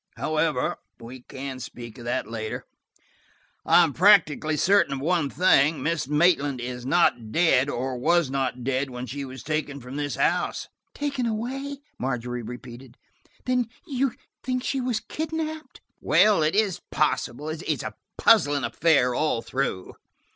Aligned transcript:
However, 0.17 0.77
we 0.99 1.21
can 1.21 1.59
speak 1.59 1.99
of 1.99 2.05
that 2.05 2.25
later. 2.27 2.65
I 3.67 3.83
am 3.83 3.93
practically 3.93 4.57
certain 4.57 4.93
of 4.93 4.99
one 4.99 5.29
thing, 5.29 5.83
Miss 5.83 6.07
Maitland 6.07 6.59
is 6.59 6.87
not 6.87 7.31
dead, 7.31 7.69
or 7.69 7.95
was 7.95 8.31
not 8.31 8.63
dead 8.63 8.89
when 8.89 9.05
she 9.05 9.23
was 9.25 9.43
taken 9.43 9.73
away 9.77 9.81
from 9.83 9.97
this 9.97 10.15
house." 10.15 10.67
"Taken 10.95 11.27
away!" 11.27 11.81
Margery 11.99 12.41
repeated. 12.41 12.97
"Then 13.45 13.69
you 13.85 14.15
think 14.43 14.63
she 14.63 14.81
was 14.81 15.01
kidnapped?" 15.01 15.81
"Well, 16.01 16.41
it 16.41 16.55
is 16.55 16.81
possible. 16.89 17.49
It's 17.49 17.83
a 17.83 17.93
puzzling 18.17 18.63
affair 18.63 19.13
all 19.13 19.43
through. 19.43 19.93